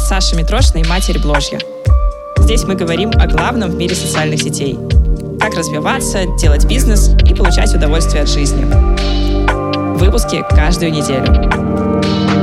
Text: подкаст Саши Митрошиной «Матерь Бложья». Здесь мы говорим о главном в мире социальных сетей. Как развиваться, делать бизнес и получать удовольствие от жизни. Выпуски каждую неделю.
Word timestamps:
подкаст 0.00 0.08
Саши 0.08 0.36
Митрошиной 0.36 0.84
«Матерь 0.88 1.18
Бложья». 1.18 1.58
Здесь 2.38 2.64
мы 2.64 2.74
говорим 2.74 3.10
о 3.14 3.26
главном 3.26 3.70
в 3.70 3.74
мире 3.76 3.94
социальных 3.94 4.40
сетей. 4.40 4.78
Как 5.40 5.54
развиваться, 5.54 6.26
делать 6.38 6.64
бизнес 6.66 7.10
и 7.28 7.34
получать 7.34 7.74
удовольствие 7.74 8.22
от 8.22 8.28
жизни. 8.28 8.64
Выпуски 9.98 10.42
каждую 10.50 10.92
неделю. 10.92 12.39